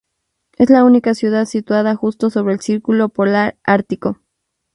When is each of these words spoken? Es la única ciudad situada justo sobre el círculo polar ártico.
Es 0.57 0.71
la 0.71 0.83
única 0.83 1.13
ciudad 1.13 1.45
situada 1.45 1.95
justo 1.95 2.31
sobre 2.31 2.55
el 2.55 2.59
círculo 2.59 3.09
polar 3.09 3.59
ártico. 3.63 4.17